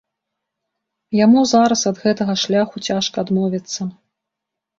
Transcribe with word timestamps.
Яму 1.17 1.43
зараз 1.51 1.83
ад 1.91 1.99
гэтага 2.07 2.33
шляху 2.45 2.83
цяжка 2.89 3.15
адмовіцца. 3.27 3.81